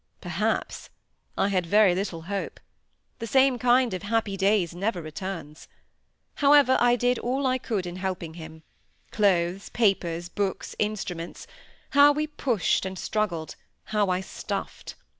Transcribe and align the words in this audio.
Perhaps! 0.19 0.89
I 1.37 1.49
had 1.49 1.67
very 1.67 1.93
little 1.93 2.23
hope. 2.23 2.59
The 3.19 3.27
same 3.27 3.59
kind 3.59 3.93
of 3.93 4.01
happy 4.01 4.35
days 4.35 4.73
never 4.73 4.99
returns. 4.99 5.67
However, 6.37 6.75
I 6.79 6.95
did 6.95 7.19
all 7.19 7.45
I 7.45 7.59
could 7.59 7.85
in 7.85 7.97
helping 7.97 8.33
him: 8.33 8.63
clothes, 9.11 9.69
papers, 9.69 10.27
books, 10.27 10.75
instruments; 10.79 11.45
how 11.91 12.13
we 12.13 12.25
pushed 12.25 12.83
and 12.83 12.97
struggled—how 12.97 14.09
I 14.09 14.21
stuffed. 14.21 14.95